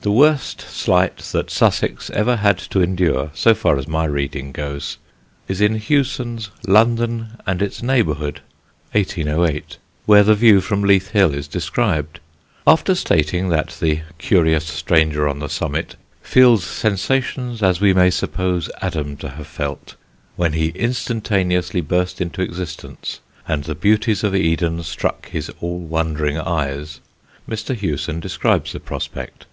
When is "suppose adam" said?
18.08-19.14